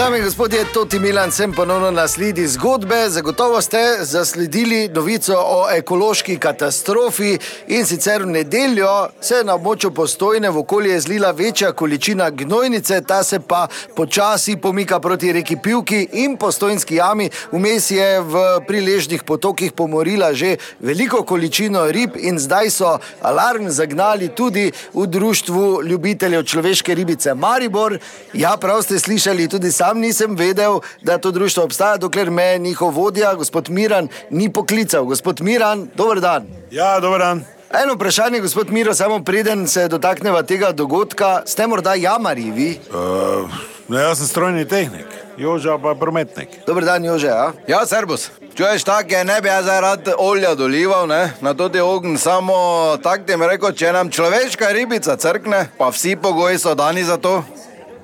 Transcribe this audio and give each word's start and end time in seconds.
Dame 0.00 0.18
in 0.18 0.24
gospodje, 0.24 0.64
Toti 0.72 0.98
Milan, 0.98 1.32
sem 1.32 1.52
ponovno 1.52 1.90
na 1.90 2.08
sledi 2.08 2.46
zgodbe. 2.48 3.08
Zagotovo 3.08 3.60
ste 3.60 3.78
zasledili 4.00 4.88
novico 4.88 5.34
o 5.36 5.66
ekološki 5.70 6.38
katastrofi 6.38 7.38
in 7.68 7.84
sicer 7.86 8.22
v 8.22 8.26
nedeljo 8.26 9.08
se 9.20 9.34
je 9.34 9.44
na 9.44 9.58
območju 9.58 9.90
postojne 9.90 10.50
v 10.50 10.58
okolje 10.58 11.00
zlila 11.00 11.30
večja 11.30 11.72
količina 11.72 12.30
gnojnice, 12.30 13.02
ta 13.02 13.22
se 13.22 13.40
pa 13.40 13.66
počasi 13.96 14.56
pomika 14.56 15.00
proti 15.00 15.32
reki 15.32 15.56
Pivki 15.56 16.08
in 16.12 16.36
postojnski 16.36 16.94
jami. 16.94 17.28
Vmes 17.52 17.90
je 17.90 18.20
v 18.20 18.46
priležnih 18.66 19.22
potokih 19.22 19.72
pomorila 19.72 20.32
že 20.32 20.56
veliko 20.80 21.22
količino 21.24 21.84
rib 21.90 22.16
in 22.16 22.38
zdaj 22.38 22.70
so 22.70 22.98
alarm 23.20 23.68
zagnali 23.68 24.28
tudi 24.28 24.72
v 24.94 25.06
društvu 25.06 25.82
ljubiteljev 25.82 26.44
človeške 26.44 26.94
ribice 26.94 27.34
Maribor. 27.34 27.98
Ja, 28.32 28.56
prav 28.56 28.82
ste 28.82 28.98
slišali, 28.98 29.48
tudi 29.48 29.72
sam 29.72 29.89
nisem 29.98 30.36
vedel, 30.36 30.80
da 31.02 31.18
to 31.18 31.30
društvo 31.30 31.64
obstaja, 31.64 31.96
dokler 31.96 32.30
me 32.30 32.58
njihov 32.58 32.90
vodja, 32.90 33.34
gospod 33.34 33.70
Miran, 33.70 34.08
ni 34.30 34.52
poklical. 34.52 35.04
Gospod 35.04 35.40
Miran, 35.40 35.88
dober 35.96 36.20
dan. 36.20 36.46
Ja, 36.70 37.00
dober 37.00 37.18
dan. 37.18 37.44
Eno 37.82 37.94
vprašanje, 37.94 38.40
gospod 38.40 38.70
Miro, 38.70 38.94
samo 38.94 39.24
preden 39.24 39.66
se 39.68 39.88
dotakneva 39.88 40.42
tega 40.42 40.72
dogodka, 40.72 41.42
ste 41.46 41.66
morda 41.66 41.94
jamari 41.94 42.50
vi? 42.50 42.78
Uh, 42.90 43.50
no, 43.88 43.98
jaz 43.98 44.18
sem 44.18 44.26
strojni 44.26 44.64
tehnik, 44.68 45.06
Joža 45.38 45.78
pa 45.78 45.94
prometnik. 45.94 46.48
Dober 46.66 46.84
dan, 46.84 47.04
Jože. 47.04 47.26
Ja? 47.26 47.52
Ja, 47.68 47.86
servus. 47.86 48.30
Čuješ, 48.54 48.84
tako 48.84 49.14
je, 49.14 49.24
ne 49.24 49.40
bi 49.40 49.48
jaz 49.48 49.66
rad 49.66 50.08
olja 50.18 50.54
dolival, 50.54 51.06
ne? 51.06 51.32
na 51.40 51.54
to 51.54 51.70
je 51.74 51.82
ogen, 51.82 52.18
samo 52.18 52.54
tako 53.02 53.24
ti 53.24 53.32
je 53.32 53.48
rekel, 53.48 53.72
če 53.72 53.92
nam 53.92 54.10
človeška 54.10 54.68
ribica 54.68 55.16
crkne, 55.16 55.68
pa 55.78 55.88
vsi 55.88 56.16
pogoji 56.16 56.58
so 56.58 56.74
dani 56.74 57.04
za 57.04 57.16
to. 57.16 57.44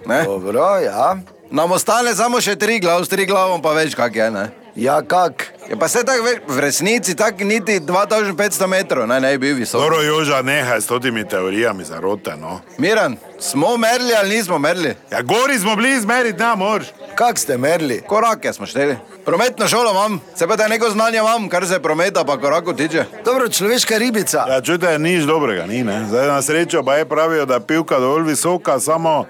Ne? 0.06 0.22
Dobro, 0.25 0.78
ja. 0.78 1.16
Nam 1.50 1.72
ostane 1.72 2.14
samo 2.14 2.41
še 2.41 2.56
tri 2.56 2.80
glav, 2.80 3.05
s 3.05 3.08
tri 3.08 3.27
glavom 3.27 3.62
pa 3.62 3.70
več 3.70 3.94
kak 3.94 4.16
je, 4.16 4.30
ne? 4.30 4.48
Ja, 4.77 4.98
kak? 5.00 5.47
Je 5.70 5.77
pa 5.77 5.88
se 5.88 6.03
tako 6.05 6.22
ve- 6.22 6.41
v 6.47 6.61
resnici, 6.61 7.14
tako 7.14 7.44
niti 7.44 7.78
2500 7.80 8.66
metrov, 8.66 9.06
ne, 9.06 9.20
ne 9.20 9.30
bi 9.30 9.47
bil 9.47 9.56
visok. 9.56 9.80
Dobro, 9.80 10.03
Joža, 10.03 10.42
nehaj 10.42 10.80
s 10.80 10.86
totimi 10.86 11.25
teorijami 11.25 11.84
zarote, 11.84 12.36
no. 12.36 12.61
Miran, 12.78 13.16
smo 13.41 13.77
merili 13.77 14.12
ali 14.14 14.36
nismo 14.36 14.58
merili? 14.58 14.94
Ja, 15.11 15.22
gori 15.22 15.58
smo 15.58 15.77
bili 15.77 15.94
izmeriti, 15.94 16.38
ne 16.38 16.56
moreš. 16.56 16.86
Kak 17.14 17.38
ste 17.38 17.56
merili? 17.56 18.03
Korake 18.03 18.53
smo 18.53 18.66
šteli. 18.66 18.97
Prometno 19.25 19.69
šolo 19.69 19.91
imam, 19.91 20.20
se 20.34 20.47
pa 20.47 20.56
da 20.56 20.69
neko 20.69 20.91
znanje 20.91 21.19
imam, 21.19 21.48
kar 21.48 21.66
se 21.66 21.81
prometa 21.81 22.25
pa 22.25 22.36
koraku 22.36 22.72
tiče. 22.75 23.05
Dobro, 23.25 23.48
človeška 23.48 23.97
ribica. 23.97 24.44
Ja, 24.48 24.60
čujte, 24.60 24.98
nič 24.98 25.25
dobrega, 25.25 25.66
ni, 25.66 25.83
ne. 25.83 26.05
Zdaj 26.05 26.27
na 26.27 26.42
srečo 26.42 26.83
pa 26.83 26.97
je 26.97 27.05
pravijo, 27.06 27.47
da 27.47 27.55
je 27.55 27.60
pivka 27.62 27.98
dovolj 27.98 28.22
visoka, 28.25 28.81
samo 28.81 29.25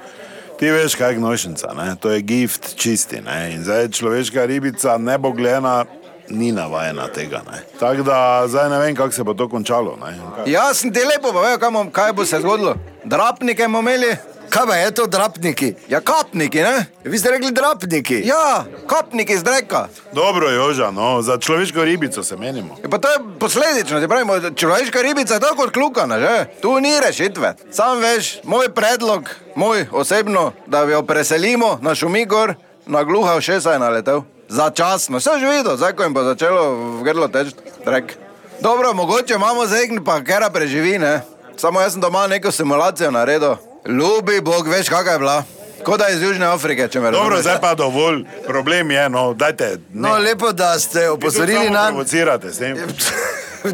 ti 0.59 0.71
veš, 0.71 0.95
kaj 0.95 1.11
je 1.11 1.15
gnošnica, 1.15 1.73
ne. 1.75 1.97
To 1.97 2.11
je 2.11 2.21
gift 2.23 2.77
čisti, 2.77 3.21
ne. 3.21 3.53
In 3.53 3.63
zdaj 3.63 3.89
človeška 3.91 4.45
ribica 4.45 4.99
nebogljena 4.99 5.85
ni 6.29 6.53
navajena 6.53 7.09
tega, 7.09 7.43
ne. 7.45 7.59
Tako 7.79 8.03
da 8.03 8.19
zdaj 8.47 8.71
ne 8.71 8.79
vem, 8.79 8.97
kako 8.97 9.13
se 9.13 9.25
bo 9.25 9.35
to 9.35 9.49
končalo, 9.49 9.99
ne. 9.99 10.17
Jaz 10.47 10.77
sem 10.79 10.93
ti 10.93 11.01
lepo 11.01 11.33
povedal, 11.33 11.59
kaj, 11.59 11.71
bom- 11.71 11.91
kaj 11.91 12.13
bo 12.13 12.25
se 12.25 12.41
zgodilo. 12.41 12.75
Drapnike 13.05 13.63
bomo 13.65 13.81
imeli, 13.81 14.17
Kaj 14.57 14.67
pa 14.67 14.75
je 14.75 14.91
to 14.91 15.07
drapniki? 15.07 15.75
ja 15.89 16.01
kapniki, 16.01 16.59
ne? 16.59 16.87
Vi 17.05 17.19
ste 17.19 17.31
rekli 17.31 17.53
drapniki. 17.53 18.23
Ja, 18.25 18.65
kapniki 18.87 19.33
iz 19.33 19.43
dreka. 19.43 19.89
Dobro, 20.13 20.51
Joža, 20.51 20.91
no, 20.91 21.23
za 21.23 21.39
človeško 21.39 21.85
ribico 21.85 22.23
se 22.23 22.37
menimo. 22.37 22.77
Ja, 22.83 22.89
pa 22.89 22.99
to 22.99 23.09
je 23.09 23.19
posledično, 23.41 24.01
ti 24.01 24.09
pravimo, 24.09 24.41
človeška 24.57 25.03
ribica 25.03 25.35
je 25.35 25.41
tako 25.41 25.57
kot 25.57 25.71
klukana, 25.71 26.21
že? 26.21 26.47
Tu 26.63 26.81
ni 26.81 27.01
rešitve. 27.01 27.55
Sam 27.71 28.01
veš, 28.01 28.39
moj 28.45 28.69
predlog, 28.75 29.29
moj 29.57 29.87
osebno, 29.93 30.53
da 30.67 30.81
jo 30.81 31.03
preselimo 31.03 31.79
na 31.83 31.95
Šumigor, 31.95 32.55
na 32.87 33.05
gluha 33.05 33.41
všesa 33.41 33.73
je 33.73 33.79
naletel. 33.79 34.23
Začasno, 34.49 35.19
vse 35.19 35.37
že 35.41 35.53
videl, 35.53 35.77
zdaj 35.77 35.93
ko 35.93 36.03
jim 36.03 36.15
bo 36.15 36.25
začelo 36.25 36.75
v 36.97 37.05
grlo 37.05 37.29
teči, 37.29 37.53
drek. 37.85 38.17
Dobro, 38.61 38.95
mogoče 38.95 39.35
imamo 39.35 39.67
zegn, 39.67 40.05
pa 40.05 40.25
kera 40.25 40.51
preživi, 40.51 40.99
ne? 40.99 41.21
Samo 41.57 41.81
jaz 41.81 41.93
sem 41.93 42.01
doma 42.01 42.27
neko 42.27 42.53
simulacijo 42.53 43.11
naredil. 43.11 43.66
Ljubi 43.89 44.41
Bog, 44.41 44.69
veš, 44.69 44.89
kakšna 44.89 45.13
je 45.13 45.19
bila. 45.19 45.45
Kot 45.85 45.99
da 45.99 46.07
je 46.07 46.17
iz 46.17 46.23
Južne 46.23 46.47
Afrike, 46.47 46.89
če 46.89 47.01
me 47.01 47.11
razumeš. 47.11 47.25
Dobro, 47.25 47.43
zdaj 47.43 47.61
pa 47.61 47.75
dovolj, 47.75 48.25
problem 48.47 48.91
je, 48.91 49.09
no, 49.09 49.35
dajte. 49.35 49.69
Ne. 49.93 50.09
No, 50.09 50.19
lepo, 50.19 50.53
da 50.53 50.79
ste 50.79 51.11
opozorili 51.11 51.71
na. 51.71 51.87
Provocirate 51.89 52.53
s 52.53 52.59
tem. 52.59 52.77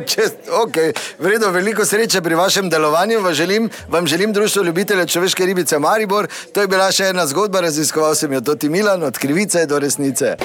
Čest, 0.07 0.37
okay. 0.65 0.93
Vredo, 1.19 1.51
veliko 1.51 1.85
sreče 1.85 2.23
pri 2.23 2.35
vašem 2.35 2.71
delovanju. 2.71 3.21
Vam 3.21 3.35
želim, 3.35 3.71
vam 3.89 4.07
želim 4.07 4.33
Društvo 4.33 4.63
ljubiteljev 4.63 5.07
človeške 5.07 5.47
ribice 5.47 5.79
Maribor. 5.79 6.29
To 6.55 6.61
je 6.61 6.69
bila 6.69 6.93
še 6.93 7.13
ena 7.13 7.27
zgodba, 7.27 7.61
raziskoval 7.61 8.15
sem 8.15 8.33
jo 8.33 8.41
Toti 8.41 8.69
Milan, 8.69 9.03
od 9.03 9.19
krivice 9.19 9.67
do 9.67 9.79
resnice. 9.79 10.37